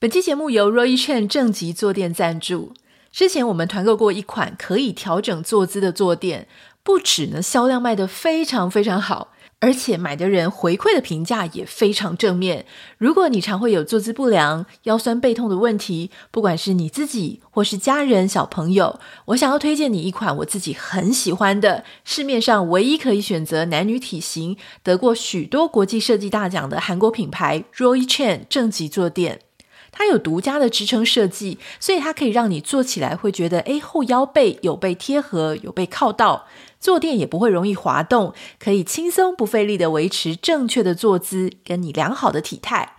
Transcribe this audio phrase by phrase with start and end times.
[0.00, 2.72] 本期节目由 Roy Chen 正极坐垫赞助。
[3.10, 6.46] 之前我们团购过一款可以调整坐姿的坐垫，
[6.84, 12.64] 不止呢销量卖得非常非常好，而且买的人回馈的评价也非常正面。
[12.96, 29.40] 如果你常会有坐姿不良、腰酸背痛的问题，不管是你自己或是家人、小朋友，我想要推荐你一款我自己很喜欢的，市面上唯一可以选择男女体型、得过许多国际设计大奖的韩国品牌 Roy Chen 正极坐垫。
[29.90, 36.46] 它有独家的支撑设计，所以它可以让你坐起来会觉得，诶，后腰背有被贴合，有被靠到，
[36.78, 42.97] 坐垫也不会容易滑动，可以轻松不费力的维持正确的坐姿，跟你良好的体态。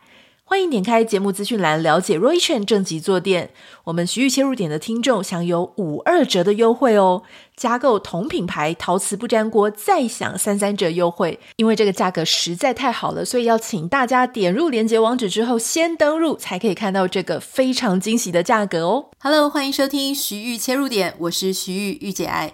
[0.50, 3.52] 欢迎点开节目资讯栏了解 Roy Chen 正极坐垫，
[3.84, 7.22] 我们徐玉切入点的听众享有五二折的优惠哦！
[7.56, 22.52] 加购同品牌陶瓷不粘锅再享三三折优惠，因为这个价格实在太好了，所以要请大家点入链接网址之后先登入，才可以看到这个非常惊喜的价格哦！Hello，欢迎收听徐玉切入点，我是徐玉玉姐爱。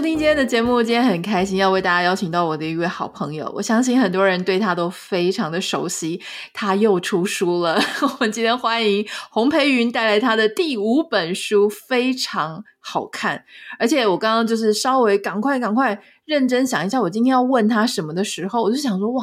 [0.00, 6.22] 收听今天的节目，今天很开心要为大家邀请到我的一位好朋友，我相信很多人对他都非常的熟悉，
[6.54, 7.78] 他又出书了。
[8.00, 13.44] 我们今天欢迎洪培云带来他的第五本书，非常好看。
[13.78, 19.22] 而且我刚刚就是稍微赶快赶快认真想一下，我今天要问他什么的时候，我就想说哇，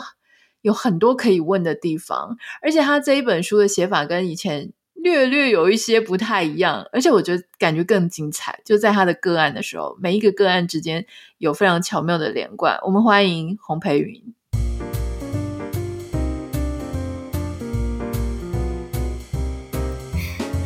[0.62, 4.74] 有很多可以问的地方，而且他这一本书的写法跟以前。
[5.08, 8.60] 略略有一些不太一样，而且我觉得感觉更精彩。
[8.66, 11.06] 就在他的个案的时候，每一个个案之间
[11.38, 12.78] 有非常巧妙的连贯。
[12.84, 14.22] 我们欢迎洪培云。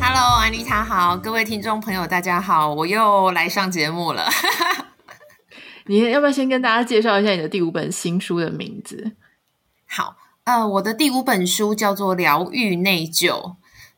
[0.00, 4.28] Hello，安妮塔好，各位听众朋友大家好，我又来上节目了。
[5.86, 9.12] 你要不要先跟大家介绍一下你的第五本新书的名字？
[9.86, 13.28] 好，呃，我的第五本书叫做《疗愈内疚》。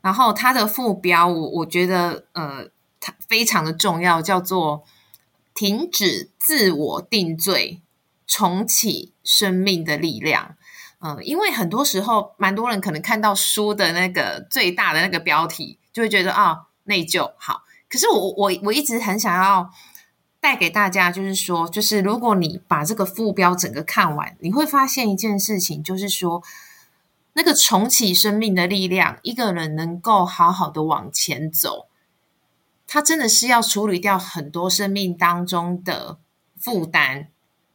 [0.04, 2.68] 然后它的副标，我我觉得呃，
[3.00, 4.84] 它非常的重要，叫做
[5.54, 7.80] “停止自我定罪，
[8.26, 10.56] 重启生命的力量”。
[11.00, 17.62] 嗯、因为很多时候，蛮多人可能看到书的那个最大的那个标题，就会觉得啊、哦，内疚好。
[17.88, 19.70] 可是我我我一直很想要
[20.38, 26.42] 带给大家，就是说，就是如果你把这个副标整个看完，你会发现一件事情，就是说。
[27.34, 31.88] 那个重启生命的力量，一个人能够好好的往前走，
[32.86, 36.18] 他真的是要处理掉很多生命当中的
[36.56, 37.26] 负担，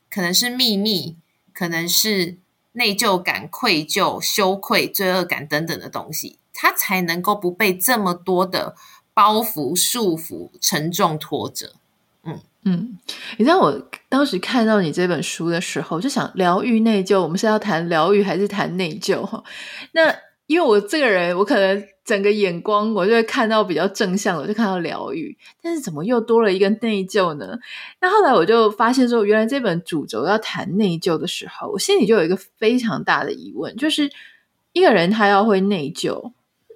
[0.10, 1.18] 可能是秘密，
[1.54, 2.38] 可能是
[2.72, 8.76] 内疚感、愧疚、羞愧、罪恶感等等的东西，他才能够不被这么多的
[9.14, 11.76] 包袱、束缚、沉重拖着。
[12.72, 12.98] 嗯。
[13.38, 19.44] 你知道我当时看到你这本书的时候，就想疗愈内疚，我们是要谈疗愈还是谈内疚？
[19.94, 20.14] 那
[20.48, 27.60] 因为我这个人，我可能整个眼光，我就会看到比较正向的，我就看到疗愈，但是怎么又多了一个内疚呢？
[28.02, 34.10] 那后来我就发现说，原来这本主轴要谈内疚的时候，我心里就有一个非常大的疑问，就是
[34.74, 36.32] 一个人他要会内疚，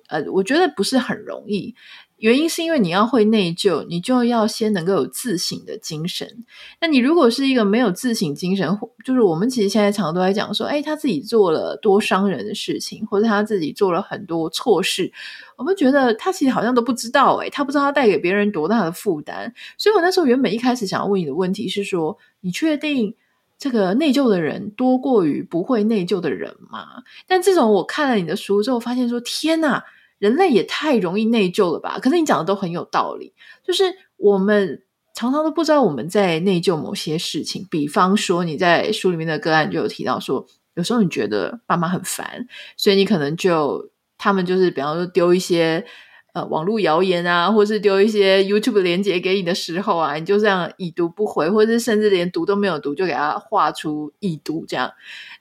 [0.07, 1.73] 呃，我觉得不是很容易。
[2.23, 6.45] 原因是因为你要会内疚，你就要先能够有自省的精神。
[6.79, 15.11] 那你如果是一个没有自省精神，就是我们其实现在常常都在讲说，哎，他自己做了多伤人的事情，或者他自己做了很多错事，
[15.57, 19.53] 我们觉得他其实好像都不知道，哎，他不知道他带给别人多大的负担。
[19.77, 23.13] 所以我那时候原本一开始想要问你的问题是说，你确定
[23.59, 27.03] 这个内疚的人多过于不会内疚的人吗？
[27.27, 29.83] 但自从我看了你的书之后，发现说，天哪！
[30.23, 31.99] 人类也太容易内疚了吧？
[32.01, 33.83] 可是你讲的都很有道理，就是
[34.15, 34.81] 我们
[35.13, 37.67] 常常都不知道我们在内疚某些事情。
[37.69, 42.47] 比方说，你在书里面的个案就有提到说，有时候你觉得爸妈很烦，
[42.77, 45.85] 所以你可能就他们就是比方说丢一些
[46.31, 54.89] 呃网络谣言啊，或是丢一些 YouTube 连接给你的时候啊，你就这样已读不回，或者是甚至连读都没有读，就给他画出已读这样。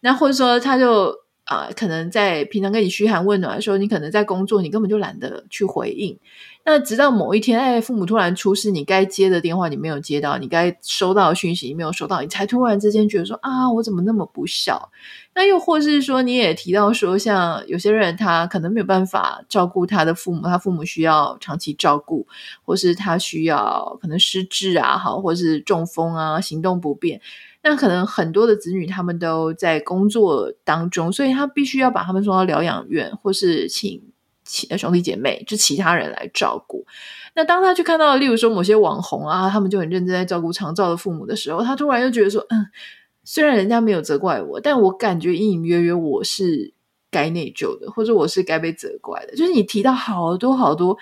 [0.01, 1.23] 那或者说他就。
[1.45, 6.19] 啊、可能在平常跟你嘘寒问暖的时候，你可能在工作，你根本就懒得去回应。
[6.65, 14.91] 那直到某一天，哎，父母突然出事，你该接的电话你没有接到，你该收到的讯息你没有收到，你才突然之间觉得说啊，我怎么那么不孝？
[15.35, 22.29] 那又或是说，你也提到说，像有些人他可能没有办法照顾他的父母，他父母需要长期照顾，
[22.63, 27.21] 或是他需要可能失智啊，好，或是中风啊，行动不便。
[27.63, 34.03] 那可能很多的子女他们都在工作当中，所以他必须要把他们送到疗养院，或是请
[34.45, 36.85] 其兄弟姐妹，就其他人来照顾。
[37.35, 42.67] 那当他去看到，例如说某些网红啊，他们就很认真在照顾长照的父母的时候，他突然又觉得说，嗯，
[43.25, 46.75] 虽然人家没有责怪我，但我感觉隐隐约约我是
[47.11, 49.37] 该内疚的，或者我是该被责怪的。
[49.37, 50.99] 就是你提到好多好多，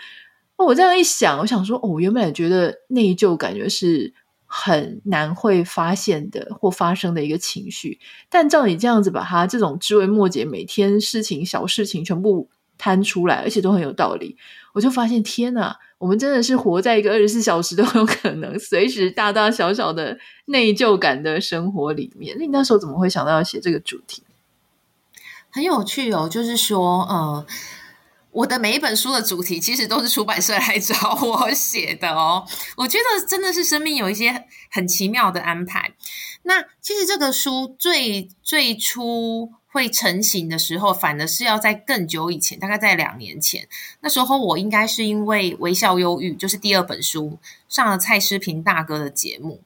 [0.56, 4.12] 哦，我这样一想，我想说，哦，原本觉得内疚感觉是
[4.52, 14.36] 很难会发现的或发生的一个情绪，但照你这样子把它这种枝微末节，每天事情小事情全部摊出来，而且都很有道理，
[14.72, 15.78] 我就发现，天哪！
[15.98, 22.34] 我们真的是活在一个二十四小时都有可能随时大大小小的内疚感的生活里面。
[22.38, 24.22] 那你那时候怎么会想到要写这个主题？
[25.50, 27.46] 很有趣哦，就是说，呃，
[28.32, 32.46] 我的每一本书的主题其实都是出版社来找我写的哦。
[32.76, 35.94] 我觉得真的是生命有一些很奇妙的安排。
[36.42, 39.52] 那其实这个书最最初。
[39.72, 43.68] 会成型的时候，反而是要在更久以前，大概在两年前。
[44.00, 47.38] 那时候我应该是因为《微笑忧郁》就是第二本书
[47.68, 49.62] 上了蔡诗萍大哥的节目，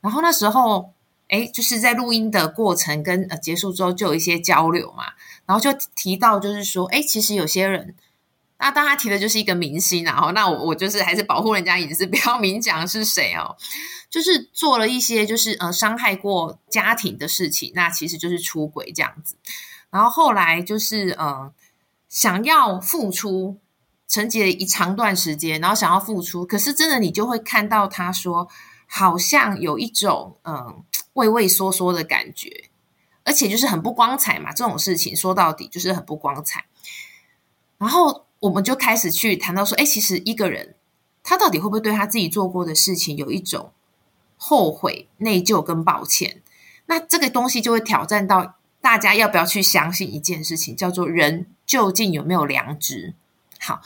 [0.00, 0.92] 然后那时候，
[1.26, 5.06] 诶就是在录音的过程跟呃结束之后就有一些交流嘛，
[5.44, 7.96] 然后就提到就是说，诶其实有些人。
[8.60, 13.56] 那当他提的就是一个明星，然后那我我就是还是保护人家隐私，不要明讲是谁哦。
[14.10, 19.36] 就是做了一些就是呃伤害过家庭的事情，那其实就是出轨这样子。
[19.90, 21.52] 然后后来就是呃
[22.08, 23.58] 想要付出，
[24.08, 28.48] 沉寂了一长段时间，然后想要付出，可是真的你就会看到他说
[28.86, 30.82] 好像有一种嗯、
[31.12, 32.70] 畏畏缩缩的感觉，
[33.24, 34.52] 而且就是很不光彩嘛。
[34.52, 36.64] 这种事情说到底就是很不光彩，
[37.78, 38.24] 然后。
[38.40, 40.74] 我们就开始去谈到说，哎，其实一个人
[41.22, 43.72] 他到底会不会对他自己做过的事情有一种
[44.36, 46.42] 后悔、内疚跟抱歉？
[46.86, 53.14] 那这个东西就会挑战到大家要不要去相信一件事情，叫做人究竟有没有良知？
[53.60, 53.82] 好，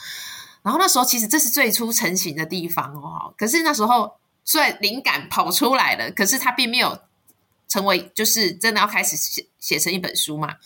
[0.63, 3.35] 然后那时候其实这是最初成型的地方哦。
[3.39, 7.01] 可是那时候虽然灵感跑出来了，可是它并没有
[7.67, 10.57] 成为就是真的要开始写写成一本书嘛。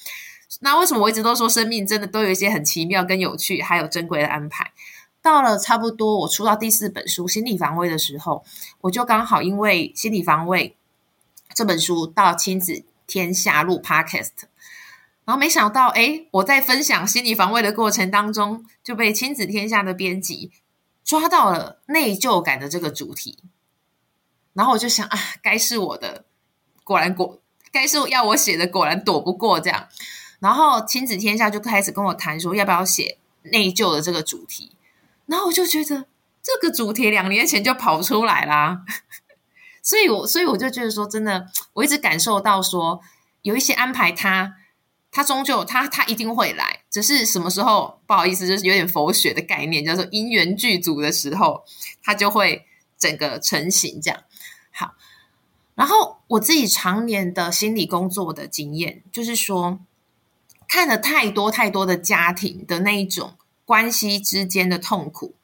[0.61, 4.73] 那为什么我一直都说生命真的都有一些很奇妙、跟有趣，还有珍贵的安排？
[5.21, 8.45] 到了差不多我出到第四本书《心理防卫》的时候，
[8.83, 10.77] 我就刚好因为《心理防卫》
[11.55, 14.31] 这本书到亲子天下录 Podcast，
[15.25, 20.53] 然后没想到，哎，我在分享《心理防卫》的过程当中，就被亲子天下的编辑
[21.05, 23.41] 抓到了内疚感的这个主题，
[24.53, 26.25] 然后我就想啊，该是我的，
[26.85, 27.41] 果然果
[27.73, 29.89] 该是要我写的，果然躲不过这样。
[30.39, 34.73] 然后亲子天下就开始跟我谈说要不要写内疚的这个主题，
[35.27, 36.07] 然后我就觉得
[36.43, 38.85] 这个主题两年前就跑出来啦，
[39.83, 43.01] 所以我所以我就觉得说真的，我一直感受到说
[43.43, 44.57] 有一些安排他，
[45.11, 51.65] 他终究他他一定会来，只是什么时候不好意思，就是有点佛学的概念，叫做因缘具足的时候，
[52.03, 52.67] 他就会
[52.99, 54.21] 整个成型这样。
[54.71, 54.95] 好，
[55.75, 59.81] 然后我自己常年的心理工作的经验就是说。
[60.69, 63.35] 看了太多太多的家庭的那一种
[63.65, 65.35] 关系之间的痛苦，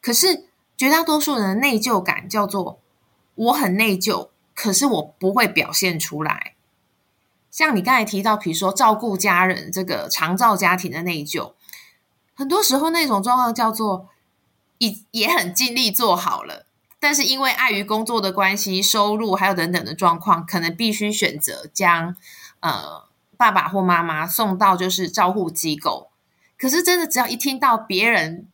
[0.00, 0.44] 可是
[0.76, 2.78] 绝大多数人的内疚感叫做
[3.34, 6.54] 我很内疚，可是我不会表现出来。
[7.50, 11.54] 像你刚才提到，比如说照顾家人这个长照家庭的内疚，
[12.34, 14.08] 很多时候那种状况叫做
[14.78, 16.66] 也也很尽力做好了，
[17.00, 22.14] 但是因为碍于工作的关系、收入还有等等的状况，可能必须选择将
[22.60, 23.07] 呃。
[23.38, 26.10] 爸爸或妈妈送到就是照护机构，
[26.58, 28.48] 可是真的只要一听到别人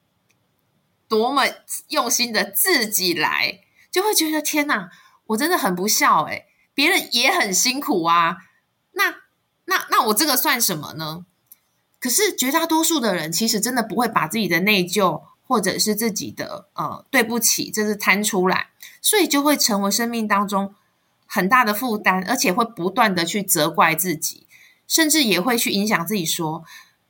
[1.09, 1.45] 多么
[1.89, 3.61] 用心的自己来，
[3.91, 4.91] 就会觉得天哪，
[5.29, 8.37] 我真的很不孝诶，别人也很辛苦啊，
[8.93, 9.23] 那
[9.65, 11.25] 那那我这个算什么呢？
[11.99, 18.69] 可是绝大多数的人其实真的不会把自己的内疚或者是自己的呃对不起，这是摊出来，
[19.01, 20.75] 所以就会成为生命当中
[21.25, 24.47] 很大的负担，而且会不断的去责怪自己。
[24.87, 26.65] 甚至也会去影响自己说，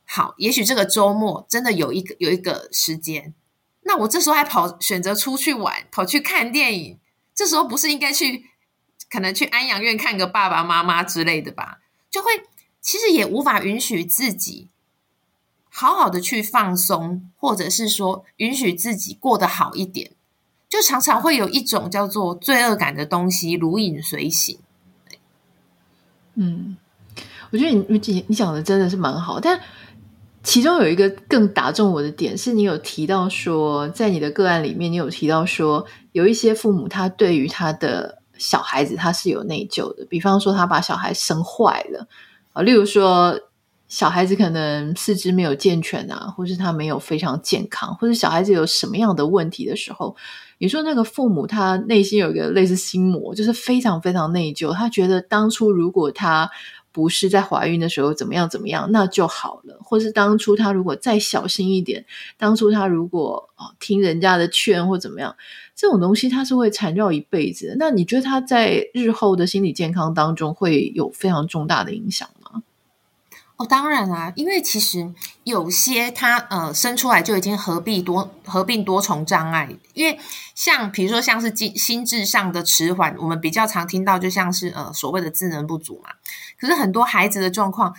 [0.05, 3.33] 好，也许这个周末真的有一个有一个时间，
[3.81, 6.99] 那我这时候还跑选择出去玩，跑去看电影，
[7.33, 8.45] 这时候不是应该去
[9.09, 11.79] 可能去安养院看个爸爸妈妈之类的吧？
[12.09, 12.29] 就会
[12.81, 14.69] 其实也无法允许自己
[15.69, 20.11] 好好的去放松，或者是说允许自己过得好一点，
[20.69, 24.59] 就常常会有一种叫做罪恶感的东西如影随形。
[26.35, 26.77] 嗯。
[27.55, 29.57] 我觉得你你讲的真的是蛮好，但
[30.43, 42.09] 其中有一个更打中我的点，是你有提到说，在你的个案里面，你有提到说，有一些父母他对于他的小孩子他是有内疚的，比方说他把小孩生坏了
[42.51, 43.39] 啊，例如说
[43.87, 50.13] 小孩子可能四肢没有健全啊，或是他没有非常健康，或者小孩子有什么样的问题的时候，
[50.57, 56.51] 你说那个父母他内心有一个类似心魔，就是非常非常内疚，他觉得当初如果他
[56.95, 62.05] 不是在怀孕的时候怎么样怎么样，那就好了，或是当初他如果再小心一点，
[62.37, 65.35] 当初他如果哦听人家的劝或怎么样，
[65.75, 67.75] 这种东西他是会缠绕一辈子。
[67.77, 72.44] 那你觉得他在日后的心理健康当中会有非常重大的影响吗？
[73.57, 75.09] 哦，当然啦，因为其实
[75.45, 80.19] 有些他呃生出来就已经合并多合并多重障碍，因为
[80.53, 86.09] 像比如说像是心心智上的迟缓，我们比较常听到就像是呃所谓的智能不足嘛。
[86.59, 87.95] 可是很多孩子的状况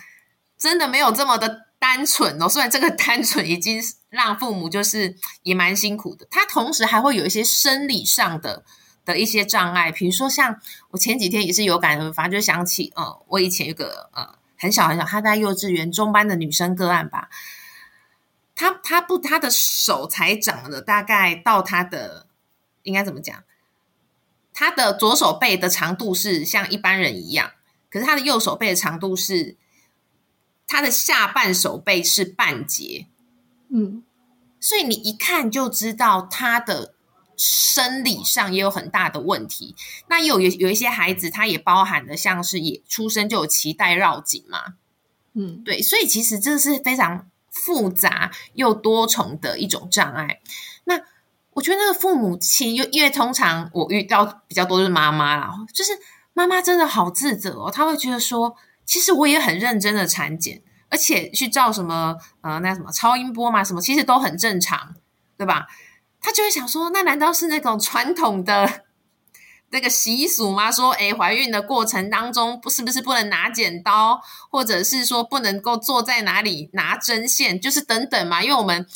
[0.59, 8.63] 真的没有这么的单纯哦，虽然这个单纯已经让父母就是也蛮辛苦的，他同时还会有一些生理上的
[9.03, 10.59] 的一些障碍，比如说像
[10.91, 14.36] 我前几天也是有感而发，就想起呃我以前有个呃。
[14.57, 17.29] 很小很小，他在幼稚园中班的女生个案吧，
[18.55, 22.27] 他他不，他的手才长了大概到他的
[22.83, 23.43] 应该怎么讲？
[24.53, 27.51] 他的左手背的长度是像一般人一样，
[27.89, 29.55] 可是他的右手背的长度是
[30.65, 33.07] 他的下半手背是半截，
[33.69, 34.03] 嗯，
[34.59, 36.95] 所以你一看就知道他的。
[37.37, 39.75] 生理上也有很大的问题，
[40.07, 44.73] 那有有有一些孩子，他也包含的像是也出生就有脐带绕颈嘛，
[45.33, 50.39] 嗯，对，所以其实这是非常复杂又多重的一种障碍。
[50.85, 50.99] 那
[51.53, 55.91] 我觉得那个父母亲，又因为通常我遇到比较多的是妈妈啦，就是
[56.33, 64.95] 妈妈真的好自责哦，她会觉得说，其实我也很认真的产检，而且去照什么呃那什么超音波嘛，什么其实都很正常，
[65.37, 65.67] 对吧？
[66.21, 68.85] 他就会想说，那难道是那种传统的
[69.69, 70.71] 那个习俗吗？
[70.71, 78.41] 说，诶，怀孕的过程当中，不是不是不能拿剪刀，或者是说不能够坐在哪里拿针线，就是等等嘛。
[78.41, 78.87] 因为我们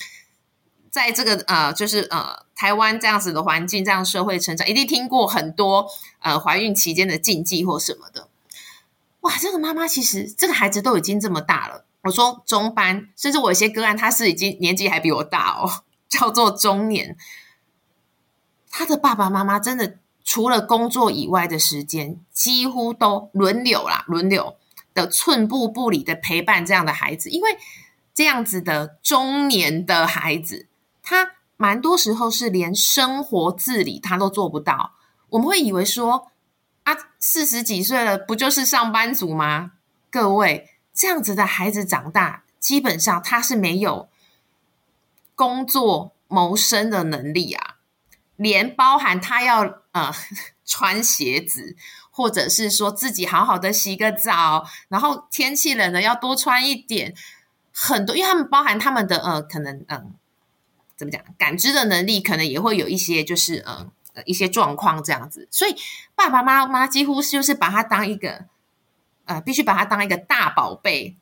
[0.89, 5.87] 在这个呃，就是呃，台湾这样子的环境，这样社会成长，一定听过很多
[6.19, 8.29] 呃怀孕期间的禁忌或什么的。
[9.21, 11.85] 哇，这个妈妈其实这个孩子都已经这么大了。
[12.03, 15.83] 我说中班，甚至我有些个案，他是已经年纪还比我大哦。
[16.11, 17.15] 叫做中年，
[18.69, 24.57] 他的爸爸妈妈真的除了工作以外的时间，几乎都轮流啦，轮流
[24.93, 27.29] 的寸步不离的陪伴这样的孩子。
[27.29, 27.57] 因为
[28.13, 30.67] 这样子的中年的孩子，
[31.01, 34.95] 他蛮多时候是连生活自理他都做不到。
[35.29, 36.29] 我们会以为说
[36.83, 39.71] 啊，四十几岁了，不就是上班族吗？
[40.09, 44.09] 各位，这样子的孩子长大，基本上他是没有。
[45.41, 47.77] 工作谋生的能力啊，
[48.35, 50.13] 连包含他要呃
[50.63, 51.75] 穿鞋子，
[52.11, 57.15] 或者是说自己好好的洗个澡，然后天气冷了要多穿一点，
[57.73, 60.13] 很多，因为他们包含他们的呃可能嗯、
[60.95, 65.75] 怎么讲，感知的能力可能也会有一些就是嗯、呃、一些状况这样子，所以
[66.13, 68.45] 爸爸妈妈几乎就是把他当一个
[69.25, 71.17] 呃必须把他当一个大宝贝，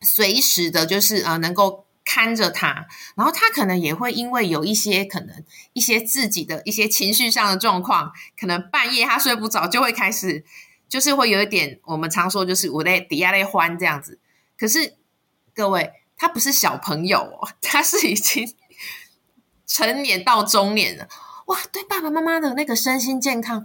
[0.00, 1.83] 随时的就是呃能够。
[2.04, 5.42] 看着他，然后他可能也会因为有一些可能
[5.72, 10.44] 一些自己的一些情绪上的状况，可能半夜他睡不着，就会开始
[10.88, 14.20] 就是会有一点我们常说就是我在底下在欢这样子。
[14.58, 14.94] 可是
[15.54, 18.54] 各位，他不是小朋友哦，他是已经
[19.66, 21.08] 成年到中年了。
[21.46, 23.64] 哇，对爸爸妈妈的那个身心健康，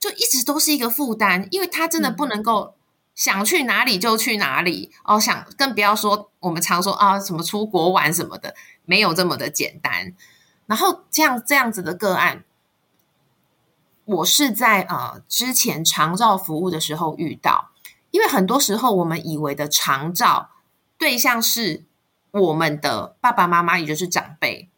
[0.00, 2.77] 就一直都是一个负担，因为他真的不能够。
[3.18, 10.14] 想去哪里就去哪里哦，想更不要说我们常说啊，什么出国玩什么的，没有这么的简单。
[10.66, 12.44] 然后这样这样子的个案，
[14.04, 17.72] 我是在呃之前长照服务的时候遇到，
[18.12, 20.50] 因为很多时候我们以为的长照
[20.96, 21.84] 对象是
[22.30, 24.70] 我们的爸爸妈妈，也就是长辈，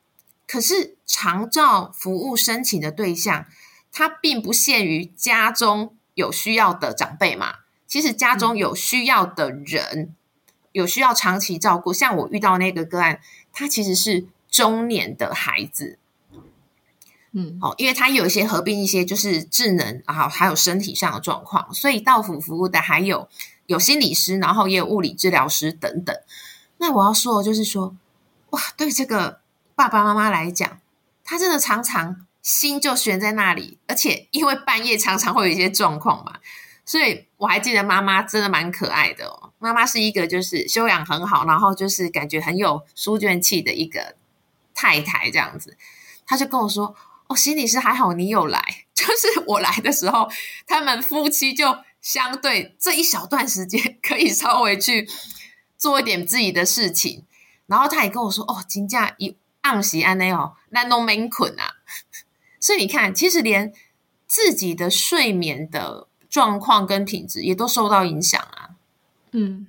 [0.49, 3.45] 可是长照服务申请的对象，
[3.93, 7.57] 它并不限于家中有需要的长辈嘛。
[7.91, 10.15] 其实家中有需要的人，嗯、
[10.71, 11.93] 有需要长期照顾。
[11.93, 13.21] 像我遇到那个个案，
[13.53, 15.99] 他其实是中年的孩子，
[17.33, 23.29] 嗯，哦，因为他有一些合并一些就是智能啊，还有身体上的状况，所以到府服务的还有
[23.67, 26.17] 有心理师，然后也有物理治疗师等等。
[26.79, 27.97] 那我要说的就是说，
[28.51, 29.41] 哇，对这个
[29.75, 30.79] 爸爸妈妈来讲，
[31.25, 36.35] 他真的常常心就悬在那里，而且因为半夜常常会有一些状况嘛。
[36.91, 39.53] 所以我还记得妈妈真的蛮可爱的哦。
[39.61, 44.17] 妈妈是一个就是修养很好，然后就是感觉很有书卷气的一个
[44.75, 45.77] 太太这样子。
[46.27, 46.97] 她就跟我说
[47.31, 48.61] ：“哦，心理师还好你有来，
[48.93, 50.29] 就是我来的时候，
[50.67, 55.09] 他们夫妻就相对这一小段时间可以稍微去
[55.79, 57.25] 做一点自己的事情。
[57.69, 61.75] 然后他也跟我说：“哦，金价一暗时安内哦，那都没困啊。”
[62.59, 63.73] 所以你看，其实连
[64.27, 68.71] 自己的睡眠的状况跟品质也都受到影响啊。
[69.33, 69.67] 嗯。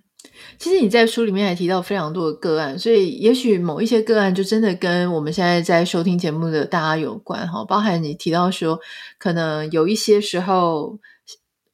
[0.57, 7.63] 其实你在书里面还提到非常多的个案，所以也许某一些个案就真的跟我们现在在收听节目的大家有关哈。
[7.65, 8.79] 包含你提到说，
[9.17, 10.97] 可能有一些时候，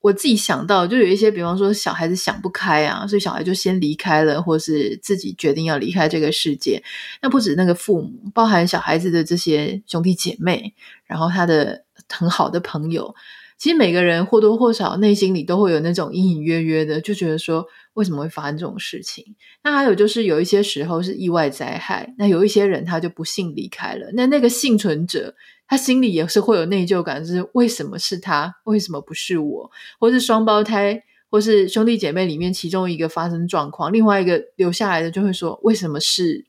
[0.02, 6.82] 我自己想到就有一些，比方说小孩子想不开啊，所以小孩就先离开了，或是自己决定要离开这个世界。
[7.22, 10.74] 那不止那个父母，包含小孩子的这些兄弟姐妹，
[11.06, 13.14] 然后他的很好的朋友。
[13.58, 19.36] 其实每个人或多或少内心里都会有那种隐隐约约的，就觉得说为什么会发生这种事情？
[19.64, 24.12] 那还有就是有一些时候是意外灾害，那有一些人他就不幸离开了。
[24.14, 25.34] 那那个幸存者
[25.68, 29.72] 他心里也是会有内疚感，就是为什么是他，为什么不是我？
[30.00, 36.46] 或是双胞胎，或是兄弟姐妹里面其中一个发生状况，另外一个留下来的就会说为什么是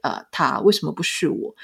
[0.00, 1.54] 呃他，为什么不是我？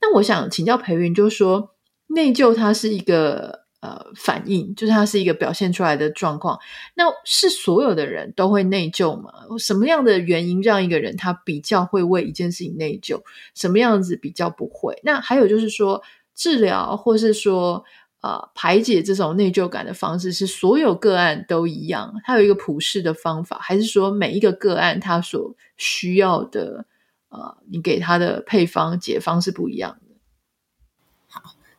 [0.00, 1.74] 那我想请教培云，就是说
[2.06, 3.60] 内疚它是一个。
[3.82, 6.56] 呃，反应就是它是一个表现出来的状况。
[6.94, 9.32] 那是所有的人都会内疚吗？
[9.58, 13.20] 什么样的原因让一个人他比较会为一件事情内疚？
[13.56, 15.00] 什么样子比较不会？
[15.02, 16.00] 那还有就是说，
[16.32, 17.84] 治疗或是说
[18.20, 22.14] 呃排解这种内疚感的方式，是所有个案都一样？
[22.24, 26.86] 它有一个普世的方法，还是说每一个个案他所需要的
[27.30, 30.11] 呃，你给他的配方解方是不一样的？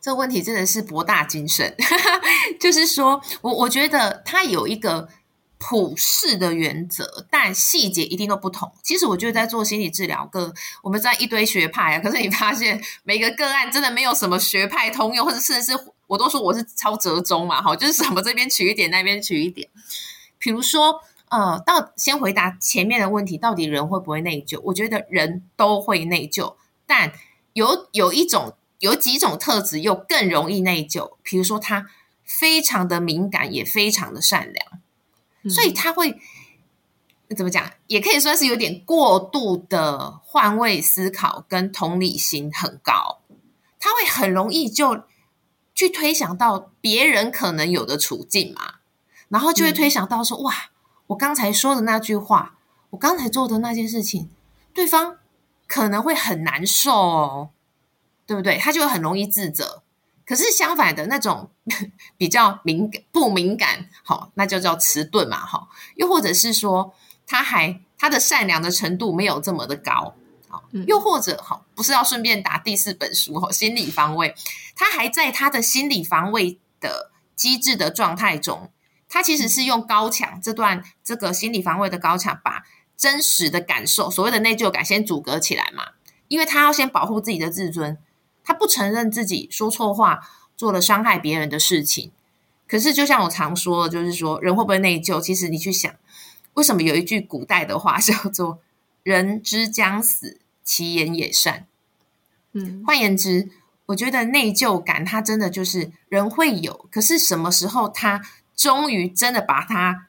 [0.04, 1.74] 这个问题真的是博大精深，
[2.60, 5.08] 就是说我我觉得它有一个
[5.58, 8.70] 普世的原则，但细节一定都不同。
[8.84, 19.70] 其实我觉得在做心理治疗，个我们在一堆学派啊，可是你发现每个个案真的没有什么学派通用，或者甚至是我都说我是超折中嘛，哈，就是什么这边取一点，那边取一点。
[20.38, 24.60] 比如说，呃，到先回答前面的问题，到底人会不会内疚？
[24.66, 26.56] 我觉得人都会内疚，
[26.86, 27.14] 但
[27.54, 28.58] 有有一种。
[28.84, 31.88] 有几种特质又更容易内疚，比如说他
[32.26, 34.68] 非常的敏感，也非常的善良，
[35.44, 36.20] 嗯、所以他会
[37.34, 37.72] 怎么讲？
[37.88, 43.22] 也可以说是有点过度的换位思考跟同理心很高，
[43.80, 45.04] 他会很容易就
[45.74, 48.80] 去推想到别人可能有的处境嘛，
[49.30, 50.54] 然后就会推想到说：嗯、哇，
[51.08, 52.58] 我刚才说的那句话，
[52.90, 54.30] 我刚才做的那件事情，
[54.74, 55.20] 对方
[55.68, 57.50] 可能会很难受哦。
[58.26, 58.58] 对不对？
[58.58, 59.84] 他就很容易自责。
[60.26, 61.52] 可是相反的那种
[62.18, 65.68] 比较敏感不敏感，好，那就叫迟钝嘛，哈。
[65.96, 66.94] 又或者是说，
[67.28, 70.16] 他还他的善良的程度没有这么的高，
[70.48, 70.64] 好。
[70.88, 74.34] 又或者，好，不是要顺便打第四本书哈，心理防卫，
[74.78, 78.72] 他还在他的心理防卫的机制的状态中，
[79.10, 82.64] 他其实是用高墙这段这个心理防卫的高墙，把
[82.96, 85.84] 真实的感受，所谓的内疚感先阻隔起来嘛，
[86.30, 87.98] 因为他要先保护自己的自尊。
[88.44, 90.20] 他不承认自己说错话，
[90.56, 92.12] 做了伤害别人的事情。
[92.68, 95.22] 可是，就像我常说的，就是说，人会不会内疚？
[95.22, 95.94] 其实你去想，
[96.56, 98.60] 为什么有一句古代的话叫做
[99.04, 101.68] “人之将死，其言也善”。
[102.54, 103.50] 嗯，换言之，
[103.88, 108.22] 我觉得内疚感它真的就是人会有，可是什么时候他
[108.56, 110.08] 终于真的把它，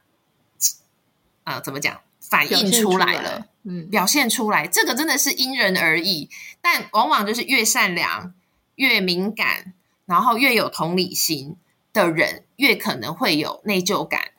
[1.42, 2.01] 啊、呃，怎么讲？
[2.30, 8.34] 反映出来了，嗯，表现出来，这个真的是因人而异，但往往就是越善良、
[8.76, 9.74] 越敏感，
[10.06, 11.56] 然后越有同理心
[11.92, 14.30] 的人，越可能会有内疚感。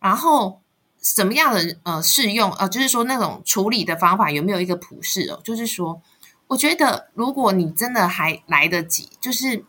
[0.00, 0.62] 然后
[1.00, 5.40] 什么样的呃适用呃，就是说那种处理的方法有没有一个普适哦？
[5.44, 6.02] 就是说，
[6.48, 9.64] 我觉得如果你真的还来得及，就是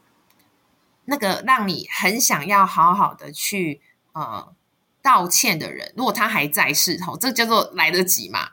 [1.06, 3.82] 那个让你很想要好好的去
[4.14, 4.54] 呃。
[5.08, 8.50] 道歉的人，如果他还在世，吼，这叫做来得及嘛？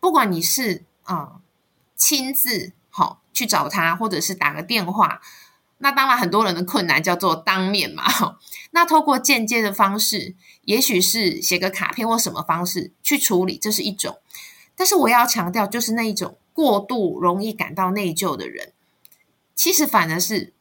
[0.00, 1.42] 不管你是啊、
[1.94, 5.20] 亲自好去找他，或者是打个电话，
[5.76, 8.04] 那当然很多人的困难叫做当面嘛。
[8.70, 14.18] 那透过间接的方式，也许是写个卡片或什么方式去处理，这是一种。
[14.74, 18.72] 但是我要强调，就是那一种过度容易感到内疚的人，
[19.54, 20.54] 其实反而是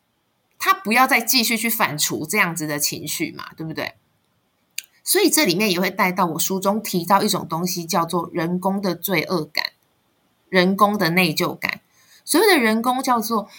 [0.59, 3.95] 他不要再继续去反刍这样子的情绪嘛，对不对？
[5.03, 9.65] 所以这里面也会带到我书中提到一种东西，叫做人工的罪恶感、
[10.49, 11.81] 人工的内疚感。
[12.23, 13.49] 所谓的人工叫做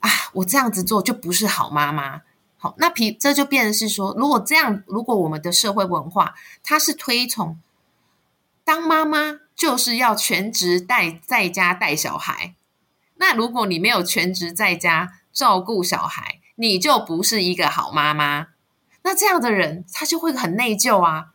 [0.00, 2.22] 啊，我这样子做就不是好妈妈。
[2.58, 7.58] 好，那皮这就变成是说，如果这样，如果我们的社会文化它是推崇
[8.64, 12.54] 当妈妈就是要全职带在家带小孩，
[13.16, 18.48] 那如果你没有全职在家照顾小孩，你就不是一个好妈妈。
[19.06, 21.28] 那这样的人，他就会很内疚啊，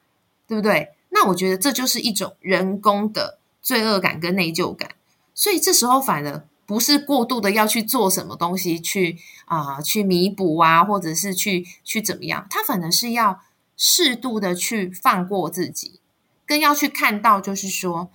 [0.45, 0.89] 对不对？
[1.07, 4.91] 那我觉得这就是一种人工的罪恶感跟内疚感。
[5.33, 13.39] 所以这时候反而不是过度的要去做什么东西去啊、去弥补啊，或者是去去怎么样，他反而是要
[13.77, 16.01] 适度的去放过自己，
[16.45, 18.09] 更要去看到，就是说，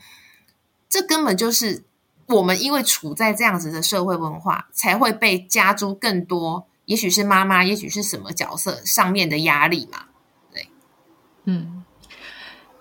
[0.91, 1.83] 这根本就是
[2.27, 10.07] 我们因为处在这样子的社会文化，才会被加诸更多，也许是妈妈，也许是什么角色上面的压力嘛。
[10.53, 10.69] 对，
[11.45, 11.85] 嗯。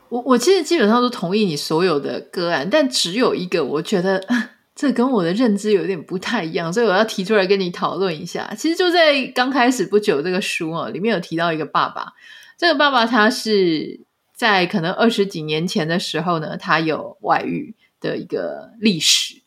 [0.10, 4.24] 我我其实基本上都同意你所有的个案，但只有一个我觉得
[4.76, 8.54] 这跟我的认知有点不太一样，所以我要提出来跟你讨论一下。
[8.56, 12.14] 其实就在刚开始不久，这个书啊里面有提到一个爸爸，
[12.56, 14.02] 这个爸爸他是
[14.34, 19.42] 在可能二十几年前的时候呢，他有外遇的一个历史，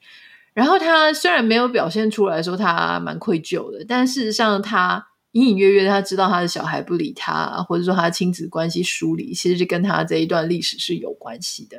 [0.59, 5.07] 然后他虽然没有表现出来说他蛮愧疚的，但事实上他。
[5.33, 11.77] 隐隐约约，他知道他的小孩不理他，或者说他亲子关系疏离，其实就跟他这一段历史是有关系的。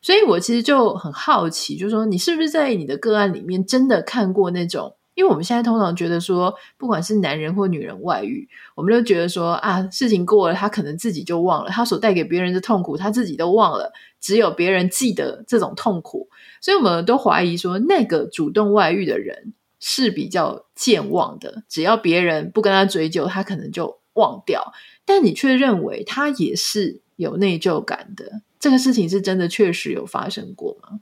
[0.00, 4.94] 所以我其实就很好奇，就是说你是不是在你的个案里面真的看过那种？
[5.14, 16.30] 因为我们现在通常觉得说，不管是男人或女人外遇，我们都觉得说啊，事情过了，他可能自己就忘了，他所带给别人的痛苦，他自己都忘了，只有别人记得这种痛苦。
[16.62, 19.52] 所以我们都怀疑说，那个主动外遇的人。
[19.84, 24.72] 是比较健忘的，只要别人不跟他追究，他可能就忘掉。
[25.04, 31.00] 但你却认为他也是有内疚感的，这个事情是真的确实有发生过吗？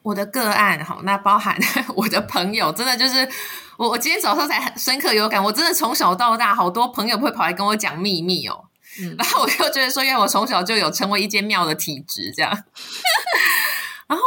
[0.00, 1.54] 我的个案，好，那包含
[1.94, 3.28] 我的朋友，真的就是
[3.76, 5.44] 我，我今天早上才很深刻有感。
[5.44, 8.69] 我真的从小到大，好多朋友会跑来跟我讲秘密哦。
[9.00, 12.50] 嗯，然后我就觉得说，因为我从小就有成为一间庙的体质，这样。
[14.06, 14.24] 然后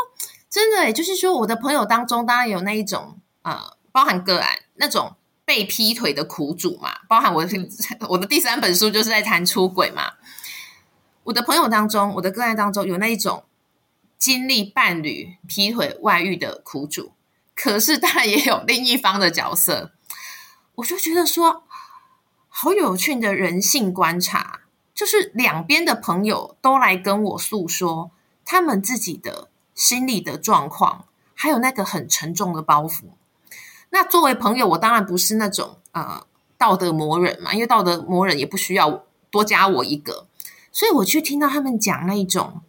[0.49, 3.19] 真的也，就是说，我的朋友当中，当然有那一种。
[3.45, 7.69] 呃，包含个案那种被劈腿的苦主嘛，包含我、嗯、
[8.07, 10.13] 我的第三本书就是在谈出轨嘛。
[11.25, 13.43] 我的朋友当中，我的个案当中有那一种
[14.17, 17.11] 经历伴侣劈腿外遇的苦主，
[17.53, 19.91] 可是当然也有另一方的角色。
[20.75, 21.65] 我就觉得说，
[22.47, 24.61] 好有趣的人性观察，
[24.93, 28.11] 就是两边的朋友都来跟我诉说
[28.45, 33.05] 他们自己的心理的状况，还有那个很沉重的包袱。
[33.89, 36.25] 那作为朋友，我当然不是那种呃
[36.57, 40.27] 道德魔人嘛，因为道德魔人也不需要多加我一个，
[40.71, 42.61] 所以我去听到他们讲那一种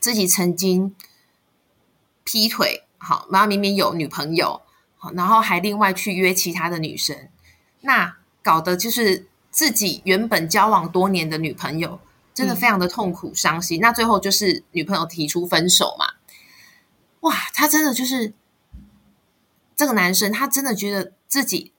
[0.00, 0.94] 自己曾经
[2.24, 4.62] 劈腿，好，然后明明有女朋友，
[4.96, 7.28] 好，然后还另外去约其他的女生，
[7.82, 12.00] 那搞得就是自己原本交往多年的女朋友，
[12.34, 13.82] 真的非常的痛苦伤心，嗯。
[13.82, 16.14] 那最后就是女朋友提出分手嘛，
[17.20, 18.34] 哇，他真的就是。
[19.76, 21.72] 这个男生他真的觉得自己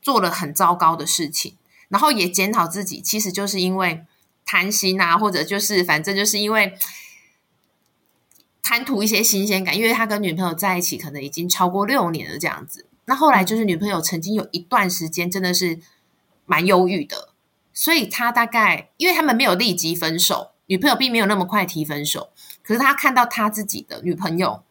[0.00, 1.56] 做了很糟糕的事情，
[1.88, 4.04] 然后也检讨自己，其实就是因为
[4.44, 6.78] 贪心啊，或者就是反正就是因为
[8.62, 9.76] 贪图一些新鲜感。
[9.76, 12.86] 因为他跟女朋友在一起可能已经超过六年了，这样子。
[13.06, 15.80] 那后来就是女朋友曾经有一段时间真的是
[16.46, 17.34] 蛮忧郁的，
[17.74, 22.30] 所以他大概因为他们没有立即分手，女朋友并没有那么快提分手，
[22.62, 24.62] 可是他看到他自己的女朋友。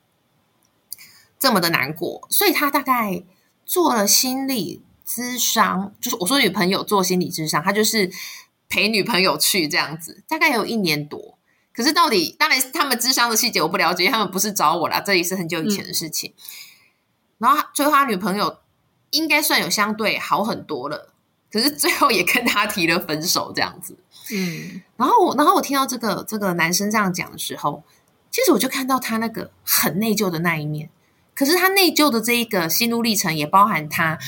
[1.37, 3.21] 这么的难过，所以他大概
[3.65, 8.09] 做了心理咨商，就是我说女朋友做心理咨商，他就是
[8.69, 11.37] 陪女朋友去这样子，大概有一年多。
[11.73, 16.33] 可是到底，当然他们咨商的细节我不了解，他们不是找我啦，这也是很久以前的事情。
[17.37, 18.59] 然后最后他女朋友
[19.11, 21.13] 应该算有相对好很多了，
[21.55, 23.95] 可是最后也跟他提了分手这样子。
[24.33, 27.81] 嗯，然后我然后我听到这个这个男生这样讲的时候，
[28.29, 30.89] 其实我就看到他那个很内疚的那一面。
[31.33, 34.19] 可是他内疚的这一个心路历程，也包含他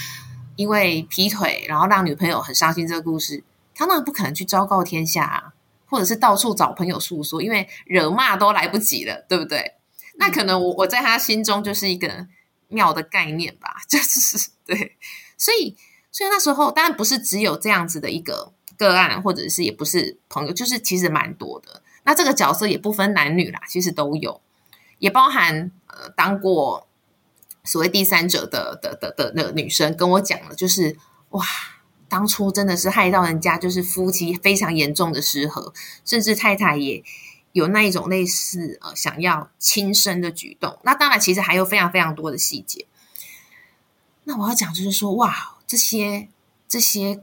[0.56, 3.44] 因为劈腿，然后让女朋友很伤心这个故事。
[3.76, 5.54] 他那不可能去昭告天下啊，
[5.86, 9.74] 或者是到处找朋友诉说，因为惹骂都来不及了，对不对？
[10.16, 12.26] 那可能我我在他心中就是一个
[12.70, 14.96] 妙的概念吧， 就是对。
[15.38, 15.78] 所以，
[16.18, 21.84] 所以那时候当然不是只有这样子的一个个案，或者是也不是朋友，就是其实蛮多的。
[22.06, 24.42] 那这个角色也不分男女啦，其实都有，
[24.98, 26.88] 也包含呃当过。
[27.64, 30.96] 所谓第三者的的的的那个女生跟我讲了，就是
[31.32, 31.46] 哇，
[32.08, 35.74] 当初真的是害到人家，就是夫妻非常严重的失和，
[36.06, 37.04] 甚至太太也
[37.52, 40.80] 有那一种类似呃想要轻生的举动。
[40.84, 42.88] 那当然，其实还有非常非常多的细节。
[44.24, 46.30] 那我要讲就是说，哇，这些
[46.68, 47.22] 这些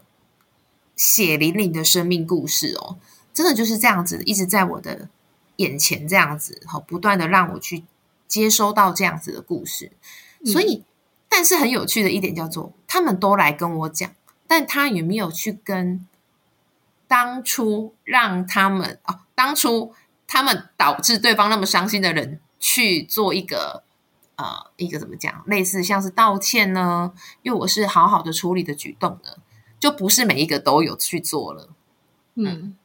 [0.94, 2.98] 血淋淋的生命故事哦，
[3.32, 5.08] 真的就是这样子，一直在我的
[5.56, 7.84] 眼前这样子，好，不断的让我去
[8.28, 9.90] 接收到这样子的故事。
[10.44, 10.84] 所以，
[11.28, 14.12] 但是很有趣的一点叫做，他们都来跟我讲，
[14.46, 16.06] 但他也没有去跟
[17.08, 19.94] 当初让他们哦，当初
[20.26, 23.83] 他们导致对方那么伤心的人去做一个
[24.36, 27.12] 呃一个怎么讲，类似像是道歉呢？
[27.42, 29.30] 因为我是好好的处理的举动呢，
[29.78, 31.68] 就不是每一个都有去做了。
[32.34, 32.76] 嗯，嗯，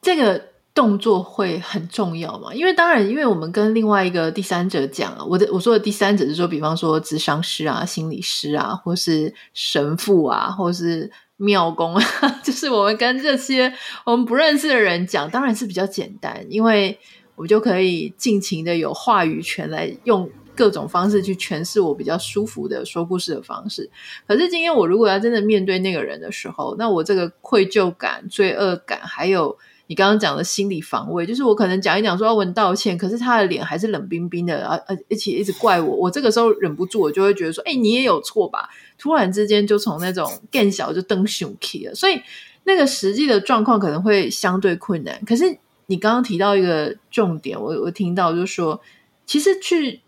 [0.00, 0.52] 这个。
[0.74, 2.54] 动作会很重要嘛？
[2.54, 12.02] 因为当然，因为我们跟另外一个第三者讲啊，我的我说的第三者是说，比方说智商师啊、心理师啊，或是神父啊，或是庙公啊，
[12.42, 13.70] 就是我们跟这些
[14.06, 16.98] 我们不认识的人讲，当然是比较简单，因为
[17.42, 23.90] 我就可以尽情的有话语权来用各种方式去诠释我比较舒服的说故事的方式。
[24.28, 29.58] 可是今天我如果要真的面对那个人的时候，那我这个愧疚感、罪恶感，还有。
[29.88, 35.94] 你刚刚讲的心理防卫，就是我可能讲一讲说要问道歉，可是他的脸还是冷冰冰的，而而而且一直怪我。
[35.94, 42.18] 我这个时候忍不住，我就会觉得说：“哎、你也有错吧？”突然之间就从那种更小就登熊 k 了，所以
[42.64, 45.20] 那个实际的状况可能会相对困难。
[45.26, 48.80] 可是你刚刚提到一个重点，我我听到就是说，
[49.26, 50.00] 其实去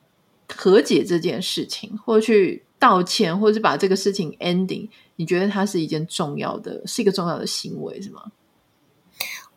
[0.49, 8.33] 和解这件事情，或去道歉，或者是把这个事情 ending，你觉得它是一件重要的，是一个重要的行为，是吗？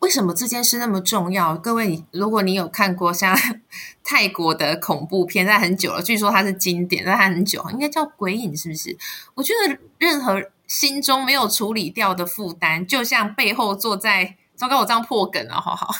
[0.00, 1.56] 为什么这件事那么重要？
[1.56, 3.36] 各位，如果你有看过像
[4.04, 8.96] 泰国的恐怖片，在很久了，据说它是经典，在很久，应该叫《鬼影》，是不是？
[9.34, 14.36] 我觉得任何心中没有处理掉的负担，就像背后坐在……
[14.58, 15.94] 糟糕，我这样破梗了，好好，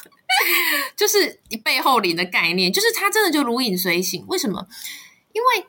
[0.96, 4.24] 就是你背后灵的概念，就是他真的就如影随形。
[4.26, 4.66] 为什么？
[5.32, 5.68] 因为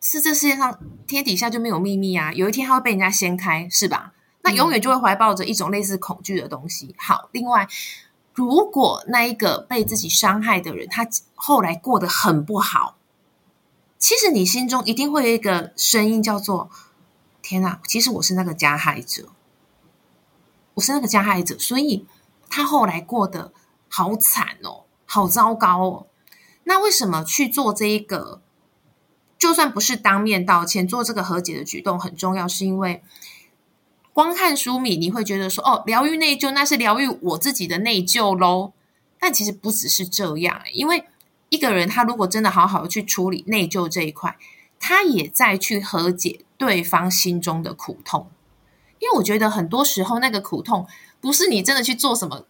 [0.00, 4.12] 是这世界上天底下就没有秘密啊，有一天它会被人家掀开，是吧？
[4.42, 6.94] 那永远就会怀抱着一种类似恐惧的东西。
[6.98, 7.66] 好，另外，
[8.34, 12.98] 如果那一个被自己伤害的人，他后来过得很不好，
[13.98, 16.68] 其实你心中一定会有一个声音叫做
[17.40, 19.30] ：“天哪，其实我是那个加害者，
[20.74, 22.06] 我是那个加害者。”所以
[22.50, 23.52] 他后来过得
[23.88, 26.06] 好惨哦，好糟糕哦。
[26.64, 28.40] 那为什么去做这一个？
[29.38, 33.02] 就算不是当面道歉，做这个和解的举动很重要，是因为。
[34.12, 38.72] 光看书名，你会觉得说：“哦，疗愈内疚，那是疗愈我自己的内疚喽。”
[39.18, 41.04] 但其实不只是这样，因为
[41.48, 44.36] 一个人他如果真的好好的去处理内疚这一块，
[44.78, 48.30] 他也在去和解对方心中的苦痛。
[49.04, 50.88] 因为我觉得很多时候那个苦痛
[51.20, 52.46] 不是你真的去做什么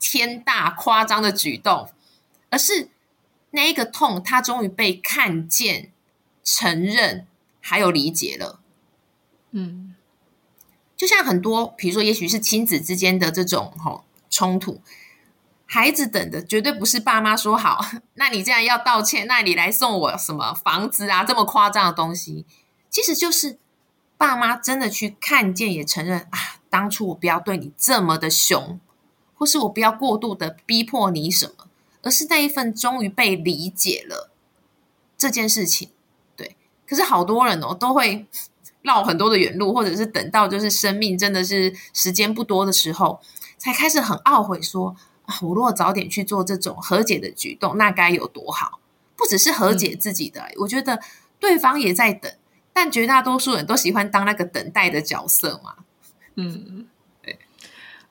[0.00, 1.88] 天大夸张的举动，
[2.50, 2.88] 而是
[3.52, 5.92] 那一个痛，他终于被看见、
[6.42, 7.28] 承认
[7.60, 8.58] 还有理解了。
[9.52, 9.94] 嗯。
[10.96, 14.80] 就像很多，比如说，也许是亲子之间的这种吼冲突，
[15.66, 17.84] 孩子等的绝对不是爸妈说好，
[18.14, 22.44] 那你既然要道歉，那你来送我什么房子啊，这么夸张的东西，
[22.90, 23.58] 其实就是
[24.22, 28.78] 爸妈真的去看见，也承认啊，当初我不要对你这么的凶，
[29.34, 31.66] 或是我不要过度的逼迫你什么，
[32.02, 34.30] 而是那一份终于被理解了
[35.18, 35.90] 这件事情。
[36.36, 36.54] 对，
[36.86, 38.26] 可是好多人哦都会。
[38.82, 43.20] 绕很多的远路，或者是等到就是生命真的是时间不多的时候，
[43.56, 48.80] 才开始很懊悔说啊，我如果早点去做这种和解的举动，那该有多好！
[49.14, 50.98] 不只是和解自己的，我觉得
[51.38, 52.32] 对方也在等，
[52.72, 55.74] 但绝大多数人都喜欢当那个等待的角色嘛。
[56.36, 56.86] 嗯。
[57.22, 57.38] 对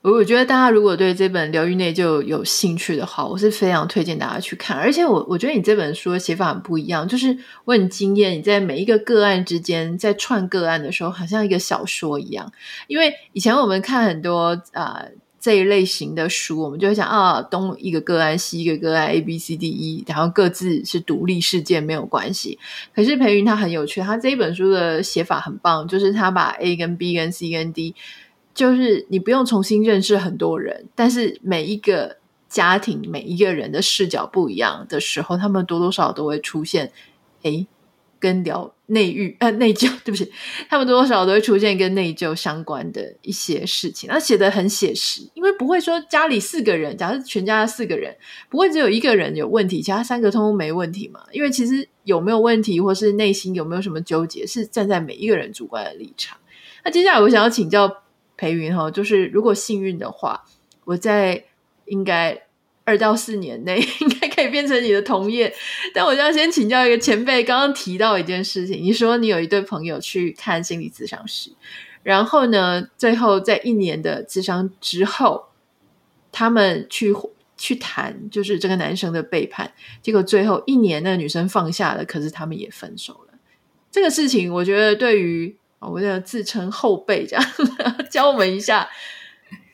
[0.03, 4.75] 我觉得大家如果对这本《疗愈内疚》有兴趣的话，我是非常推荐大家去看。
[4.75, 12.51] 而且我我觉得你这本书的写法很不一样，就是我很惊艳你在每一个个案之间在串个案的时候，好像一个小说一样。
[12.87, 22.59] 因为以前我们看很多啊、呃、这一类型的书，我们就会想啊，东一个个案，西一个个案，A B C D E，然后各自是独立事件，没有关系。
[22.93, 27.95] 可是培云他很有趣，他这一本书的写法很棒，就是他把 A 跟 B 跟 C 跟 D。
[28.53, 32.17] 就是你不用重新认识很多人，但是每一个
[32.49, 36.91] 家庭、每一个人的视角不一样的时候，他们多多少少都会出现，
[37.43, 37.65] 诶，
[38.19, 40.31] 跟聊内郁呃内疚， 对不起，
[40.69, 44.09] 他们多多少少都会出现跟内疚相关的一些事情。
[44.09, 48.15] 他写的很写实，因为不会说家里四个人，假设全家四个人，
[48.49, 51.21] 不会只有一个人有问题，其他三个通通没问题嘛？
[51.31, 56.37] 因为其实有没有问题，或是内心有没有什么纠结，是站在每一个人主观的立场。
[56.83, 58.03] 那接下来我想要请教。
[58.37, 60.45] 培云哈，就是如果幸运的话，
[60.85, 61.43] 我在
[61.85, 62.41] 应该
[62.83, 65.53] 二到四年内 应该可以变成你的同业。
[65.93, 71.51] 但我就要先请教一个前辈，刚刚提到一件事情，你说你有一对朋友去看心理咨商师，
[72.03, 75.45] 然后呢，最后在一年的咨商之后，
[76.31, 77.13] 他们去
[77.57, 83.33] 去谈，就是这个男生的背叛，结果最后一年那个女生放下了，可是他们也分手了。
[83.91, 85.57] 这个事情，我觉得对于。
[85.83, 87.43] 我要自称后辈，这样
[88.07, 88.87] 教我们一下，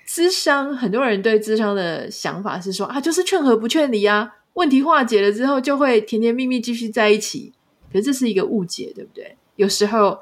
[0.07, 7.53] 咨商，很多人对咨商的想法是说啊，就是劝和不劝离啊，问题化解了之后就会甜甜蜜蜜继续在一起。
[7.91, 9.37] 可是这是一个误解，对不对？
[9.55, 10.19] 有时候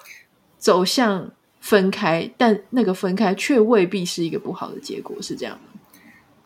[0.58, 5.80] 走向分开，但那个分开却未必是一个不好的结果，是这样吗？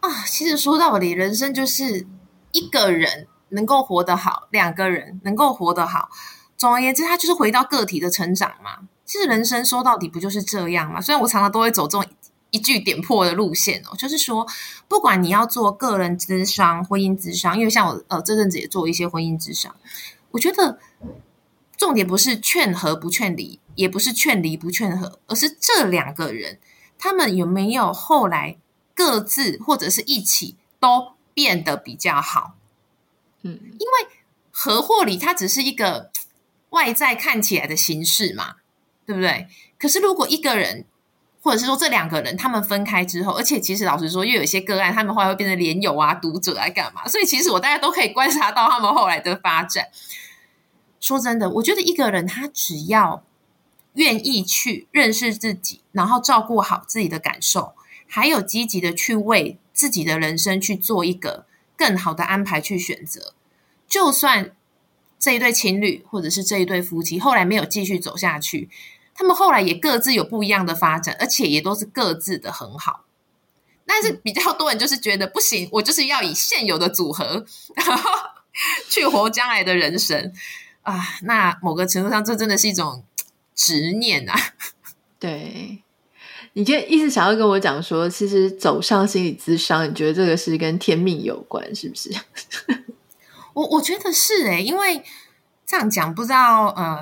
[0.01, 2.05] 啊，其实说到底，人生就是
[2.51, 6.09] 一个人能够活得好，两个人能够活得好。
[6.55, 8.87] 总而言之，他就是回到个体的成长嘛。
[9.03, 11.01] 其实人生说到底不就是这样吗？
[11.01, 12.05] 虽然我常常都会走这种
[12.51, 14.47] 一句点破的路线哦，就是说，
[14.87, 19.75] 不管你要做个人咨商、婚姻咨商，因为像我呃这阵子也做一些婚姻咨商，
[20.31, 20.79] 我觉得
[21.77, 26.59] 重点不是劝和不劝离，也不是劝离不劝和，而是这两个人
[26.97, 28.57] 他们有没有后来。
[28.95, 32.55] 各自或者是一起都变得比较好，
[33.43, 34.09] 嗯，因为
[34.51, 36.11] 合或离它只是一个
[36.71, 38.55] 外在看起来的形式嘛，
[39.05, 39.47] 对不对？
[39.79, 40.83] 可是如果一个人
[41.41, 47.07] 或者是说这两个人他们分开之后，而且其实老实说，又有一些个案，他们后来会变成连友啊、读者来干嘛？
[47.07, 49.87] 所以其实我大家都可以观察到他们后来的发展。
[50.99, 53.23] 说真的，我觉得一个人他只要
[53.93, 57.73] 愿意去认识自己，然后照顾好自己的感受。
[58.11, 61.45] 还有积极的去为自己的人生去做一个
[61.77, 63.33] 更好的安排，去选择。
[63.87, 64.51] 就算
[65.19, 68.67] 这一对情侣或者是这一对夫妻后来没有继续走下去，
[69.19, 73.03] 他们后来也各自有不一样的发展，而且也都是各自的很好。
[73.85, 78.09] 但是比较多人就是觉得不行，我就是要以现有的组合，然后
[78.87, 80.31] 去活将来的人生
[80.83, 81.05] 啊。
[81.23, 83.03] 那某个程度上，这真的是一种
[83.53, 84.33] 执念啊。
[85.19, 85.83] 对。
[86.53, 92.09] 你就一直想要跟我讲说，其实走上心理咨商，你觉得这个是跟天命有关，是不是？
[93.53, 95.03] 我我觉得是诶，因为
[95.65, 97.01] 这样讲不知道呃，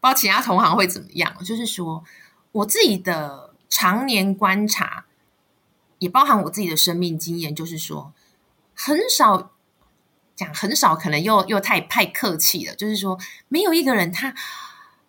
[0.00, 1.36] 不知道其他同行会怎么样。
[1.44, 2.02] 就是说，
[2.52, 5.04] 我自己的常年观察，
[5.98, 8.12] 也包含我自己的生命经验，就是说，
[8.74, 9.52] 很少
[10.34, 12.74] 讲很少，可能又又太太客气了。
[12.74, 14.34] 就是说，没有一个人他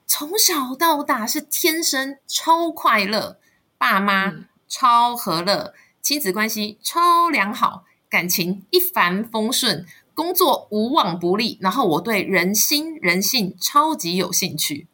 [0.06, 3.40] 从小到大是天生超快乐。
[3.78, 4.32] 爸妈
[4.68, 5.74] 超和乐，
[6.04, 11.58] 亲子关系超良好，感情一帆风顺，工作无往不利。
[11.62, 14.88] 然后我对人心人性超级有兴趣，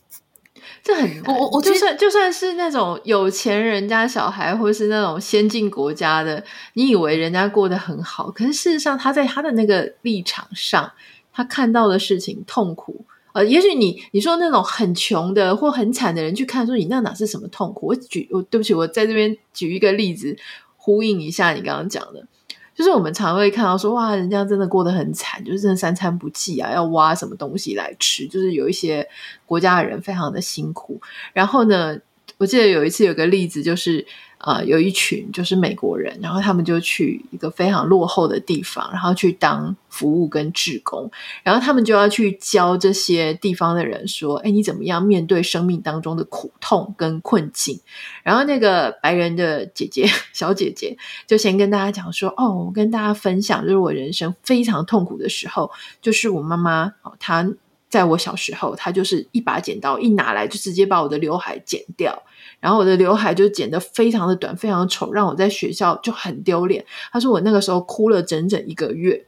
[0.82, 6.44] 这很我我我就算就算是那种有钱人家小孩，或是那种先进国家的，
[6.74, 10.92] 你以为人家过得很好，可是事实上他在他的那个立场上，
[11.32, 13.04] 他看到的事情痛苦。
[13.32, 17.86] 呃，也许你你说那种很穷的或很惨的人去看，说你那哪是什么痛苦？
[17.86, 20.36] 我举我对不起，我在这边举一个例子，
[20.76, 22.26] 呼应一下你刚刚讲的，
[22.80, 29.06] 就是我们常会看到说，哇，人家真的过得很惨，就是真的三餐不济啊，要挖什么东西来吃，就是有一些
[29.44, 30.98] 国家的人非常的辛苦。
[31.34, 31.98] 然后呢，
[32.40, 34.04] 我记得有一次有个例子就是。
[34.42, 41.10] 呃，有一群就是美国人，然后他们就去一个非常落后的地方，然后去当服务跟志工，
[41.42, 47.78] 然后他们就要去教这些地方的人说：“哎，你怎么样面对生命当中的苦痛跟困境？”
[48.24, 57.46] 然后那个白人的姐姐 小姐姐就先跟大家讲说：“哦，我跟大家分享，就是我人生非常痛苦的时候，就是我妈妈，她
[57.90, 62.22] 在我小时候，她就是一把剪刀一拿来就直接把我的刘海剪掉。”
[62.60, 66.84] 然后我的刘海就剪得非常的短，非常的丑，让我在学校就很丢脸。
[67.10, 69.24] 他说我那个时候哭了整整一个月，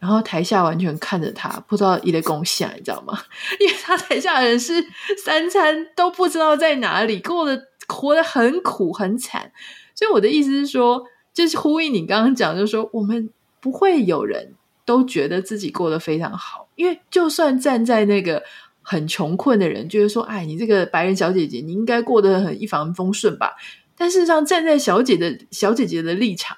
[0.00, 3.16] 然后台下完全看着他，不知道一个贡献，你知道吗？
[3.60, 4.84] 因为他台下的人是
[5.24, 9.52] 三餐都不知道在哪里，过得活得很苦很惨。
[9.94, 14.54] 所以我的意思是说，就是呼应你刚刚讲，就是说我们不会有人
[14.84, 18.42] 都觉得自己过得非常好，因为就算站在那个。
[18.90, 23.52] 很穷困的人就会说：“哎，你这个白人小姐姐，你应该过得很一帆风顺吧？”
[23.94, 26.56] 但事实上，站在小姐的小姐姐的立场，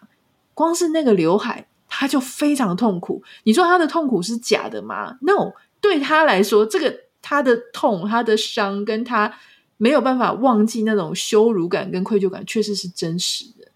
[0.54, 3.24] 光是那个刘海，她就非常痛苦。
[3.42, 9.34] 你说她的痛苦是假的吗？No，对她来说，这个她的痛、她的伤，跟她
[9.76, 13.66] 没有办法忘记那种羞辱感跟愧疚感，确实是真实的。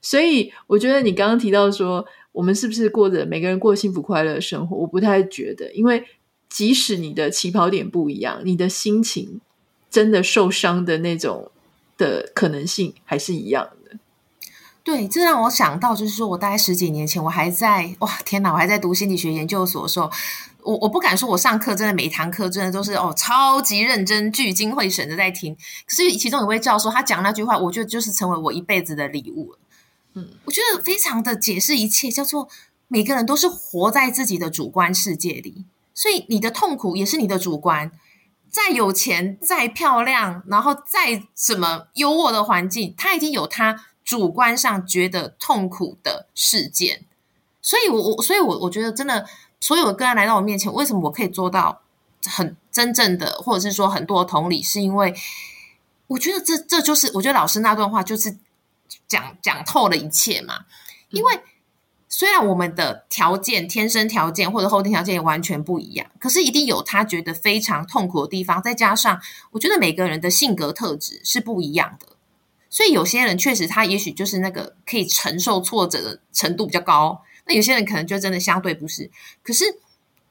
[0.00, 4.76] 所以，我觉得你刚刚提到说，我们是不是过着每个人过幸福快乐的生活？
[4.76, 6.04] 我不太觉得，因为。
[6.54, 9.40] 即使你的起跑点不一样，你的心情
[9.90, 11.50] 真的受伤的那种
[11.98, 13.98] 的可能性还是一样的。
[14.84, 20.08] 对，这让我想到，就是说我大概十几年前，我还在哇天哪，我还在读心理学研究所的时候，
[20.62, 25.56] 我我不敢说我上课真的每一堂课真的都是哦超级认真、聚精会神的在听。
[25.88, 29.56] 可是其中有位教授他讲那句话，我觉得就是成为我一辈子的礼物。
[30.12, 32.48] 嗯，我觉得非常的解释一切，叫做
[32.86, 35.64] 每个人都是活在自己的主观世界里。
[35.94, 37.92] 所以你的痛苦也是你的主观，
[38.50, 47.04] 再有钱、再漂亮，然后再什么优渥的环境，他已经有他主观上觉得痛苦的事件。
[47.62, 49.24] 所以我，我我所以我我觉得真的，
[49.60, 51.82] 所有的个案来到我面前，为什么我可以做到
[52.26, 55.14] 很真正的，或者是说很多的同理，是因为
[56.08, 58.36] 我觉得这这就是我觉得老师那段话就是
[59.06, 60.64] 讲讲透了一切嘛，
[61.10, 61.40] 因为。
[62.16, 68.62] 虽然我们的条件、天生条件或者后天条件也完全不一样，可是一定有他觉得非常痛苦的地方。
[68.62, 72.06] 再加上，我觉得每个人的性格特质是不一样的，
[72.70, 79.10] 所以有些人确实他也许就是那个可以承受挫折的程度比较高，那有些人可能就真的相对不是。
[79.42, 79.64] 可是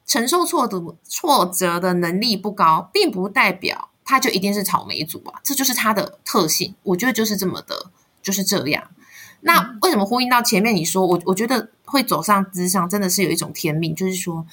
[0.05, 6.75] 承受挫折挫折的能力不高，并不代表他就一定是草莓族啊，这就是他的特性。
[6.83, 8.91] 我觉得就是这么的，就是这样。
[9.45, 11.21] 那为什么呼应到前面你说我？
[11.25, 14.47] 我觉得会走上咨商真的是有一种天命，就是说，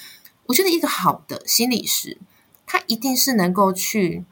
[0.46, 2.18] 我觉得一个好的心理师，
[2.66, 4.24] 他一定是能够去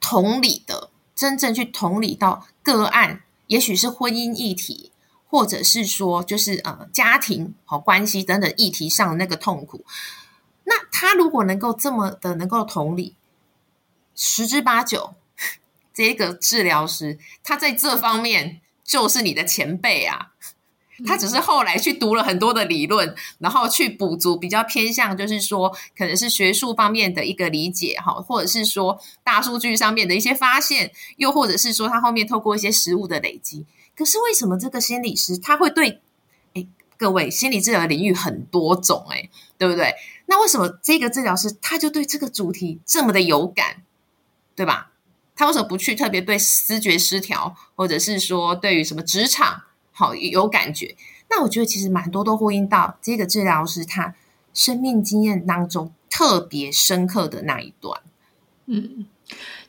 [0.00, 4.90] 同理的，真正去同理到个案，也许是婚姻议题，
[5.28, 9.84] 或者是说就是呃家庭好关系等等议题上的那个痛苦。
[10.64, 13.14] 那他如果能够这么的能够同理，
[14.16, 15.14] 十之八九，
[15.94, 18.60] 这个治疗师他在这方面。
[18.90, 20.32] 就是你的前辈啊，
[21.06, 33.64] 他只是后来去读了很多的理论，然后去补足比较偏向，就是说可能是学术方面的一个理解哈，或者是说大数据上面的一些发现，又或者是说他后面透过一些实物的累积。
[33.94, 36.00] 可是为什么这个心理师他会对？
[36.54, 36.66] 哎，
[36.98, 39.94] 各位，心理治疗领域很多种，哎，对不对？
[40.26, 43.84] 那为什么这个治疗师他就对这个主题这么的有感，
[44.56, 44.90] 对吧？
[45.40, 50.94] 他为什么不去特别对思觉失调，或者是说对于什么职场好有感觉？
[51.30, 54.14] 那我觉得其实蛮多都呼应到这个治疗师他
[54.52, 58.02] 生命经验当中特别深刻的那一段。
[58.66, 59.06] 嗯，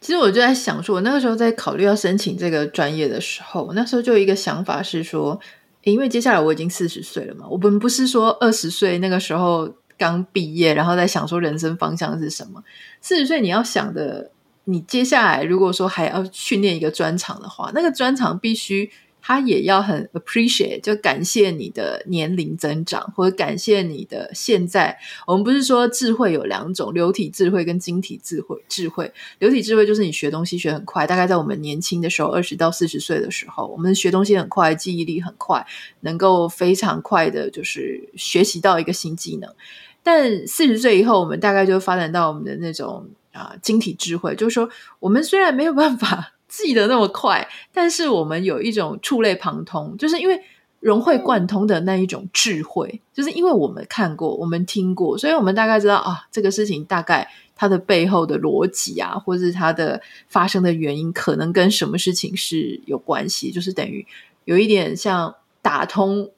[0.02, 5.40] 其实我就在想说，我那个时候在考虑要申请这个专业的时候，那时候就有一个想法是说，
[5.84, 12.62] 因为接下来我已经四十岁了嘛，我们不是说二十岁那个时候刚毕业，然后在想说人生方向是什么？
[13.00, 14.32] 四十岁你要想的。
[14.66, 18.90] 你接下来如果说还要训练一个专长的话，那个专长必须
[19.24, 24.98] 他也要很 appreciate，就感谢你的年龄增长，或者感谢你的现在。
[25.28, 28.58] 我们不是说智慧有两种，流体智慧跟晶体智慧。
[28.68, 35.66] 智慧流体智慧就是你学东西学很快，大概在我们年轻的时候，二十到四十岁的时候，我们学东西很快，记忆力很快，
[36.00, 39.54] 能够非常快的，就是学习到一个新技能。
[40.02, 43.08] 但四十岁以后，我们大概就发展到我们的那种。
[43.34, 44.70] 啊，晶体智慧就是说，
[45.00, 50.42] 我们虽然没有办法 记得那么快，但是我们有一种触类旁通，就是因为
[50.80, 64.06] 融会贯通的那一种智慧，就是因为我们看过，我们听过，所以我们大概知道啊，这个事情大概它的背后的逻辑啊，或是它的发生的原因，可能跟什么事情是有关系，就是等于
[64.46, 66.30] 有一点像打通。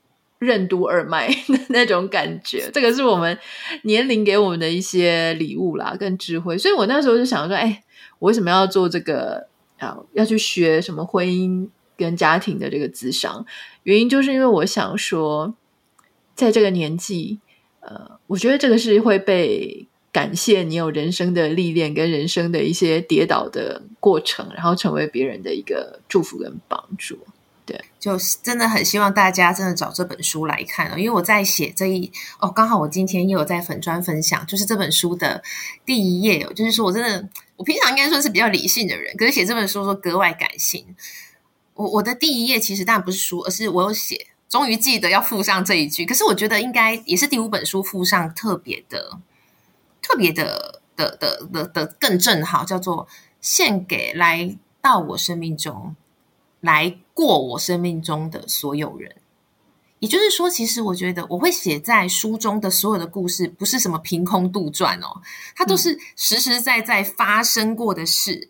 [0.43, 3.37] 任督二脉的 那种感觉，这个是我们
[3.83, 6.57] 年龄给我们的一些礼物啦，跟智慧。
[6.57, 7.83] 所以我那时候就想说，哎，
[8.19, 9.47] 我为什么要做这个
[9.79, 9.97] 啊？
[10.13, 11.67] 要去学什么婚姻
[11.97, 13.45] 跟家庭的这个智商？
[13.83, 15.55] 原因就是因为我想说，
[16.35, 17.39] 在这个年纪，
[17.79, 27.17] 呃，我觉得这个是会被感谢你有人生的历练跟人生的一些跌倒的过程，然后成为别人的一个祝福跟帮助。
[27.65, 35.41] 对，就是真的很希望大家真的找这本书来看哦，因为我在写这一哦，刚好我今天又有在粉砖分享，就是这本书的
[35.85, 40.85] 第一页哦，就是说我真的，我平常应该说是比较理性的人，可是写这本书说格外感性。
[41.73, 49.19] 我我的第一页其实当然不是书，而是我有写，终于记得要附上这一句，可是我觉得应该也是第五本书附上特别的、
[50.01, 53.07] 特别的的的的的更正好，叫做
[53.39, 55.95] 献给来到我生命中。
[56.59, 59.17] 来过我生命中的所有人，
[59.99, 65.21] 也就是说，其实我觉得我会写在书中的所有的故事，不是什么凭空杜撰哦，
[65.55, 68.49] 它都是实实在在发生过的事。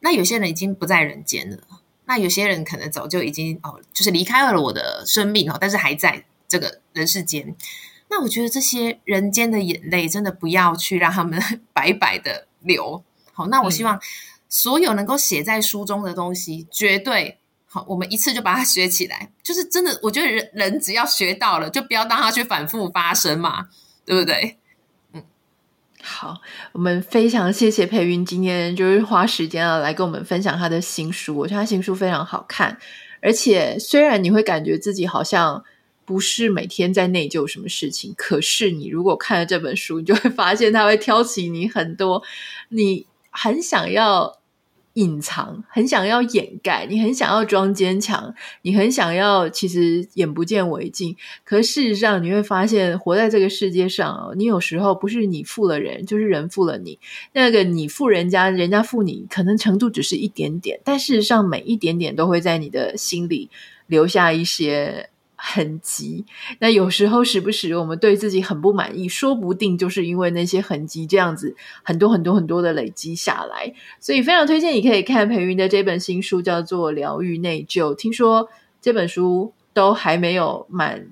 [0.00, 1.58] 那有些人已经不在人间了，
[2.06, 7.54] 那有些人可能早就已经哦，就是离开了我的生命哦，但是还在这个人世间。
[8.08, 11.38] 那我觉得这些人间的眼泪，真的不要去让他们
[11.74, 13.04] 白白的流。
[13.32, 13.96] 好，那我希望。
[13.96, 14.00] 嗯
[14.54, 17.38] 所有能够写在书中的东西，绝对
[17.72, 17.86] 好。
[17.88, 19.98] 我们一次就把它学起来，就是真的。
[20.02, 23.68] 我觉得人人只要学到了，就不要让它去反复发生嘛，
[24.04, 24.58] 对不对？
[25.14, 25.22] 嗯，
[26.02, 26.40] 好，
[26.72, 31.36] 我们非常谢谢佩云今天就是花时间啊来跟我们分享他的新书。
[31.36, 32.78] 我觉得他新书非常好看，
[33.20, 35.64] 而且虽然你会感觉自己好像
[36.04, 42.22] 不是每天在内疚什么事情，可是你如果看了这本书，你就会发现他会挑起你很多
[42.68, 44.38] 你很想要
[44.94, 51.16] 隐藏、很想要掩盖、你很想要装坚强、你很想要其实眼不见为净。
[51.44, 56.98] 可事实上，你会发现活在这个世界上，你有时候不是你负了人，就是人负了你。
[57.32, 63.48] 那个你负人家，人家负你，可能程度只是一点点，但事实上每一点点都会在你的心里
[63.86, 65.08] 留下一些。
[65.44, 66.24] 痕迹，
[66.60, 77.90] 那有时候时不时我们对自己很不满意，说不定就是因为那些痕迹这样子很多很多很多的累积下来，所以非常推荐你可以看培云的这本新书，叫做《疗愈内疚》。
[77.96, 78.48] 听说
[78.80, 81.08] 这本书都还没有满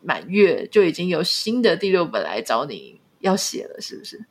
[0.00, 4.24] 满月，就已经有新的第六本来找你要写了，是不是？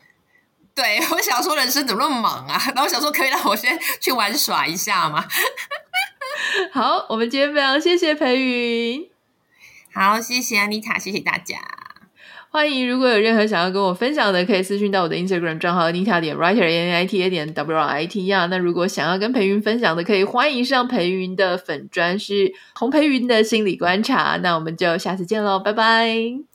[0.73, 2.57] 对， 我想说人生怎么那么忙啊？
[2.73, 5.25] 然后我想说可以让我先去玩耍一下吗？
[6.71, 9.10] 好，我们今天非常谢谢培芸。
[9.93, 11.57] 好，谢谢安妮塔，谢谢大家。
[12.49, 18.45] 欢迎，如果有任何想要跟我分享的，可以私讯到我的 Instagram 账号 Anita 点 Writer N I T A 点 W R I T 呀。
[18.47, 24.37] 那如果想要跟培云分享的，可以欢迎上培云的粉专是洪培云的心理观察。
[24.43, 26.50] 那我们就下次见喽，拜拜。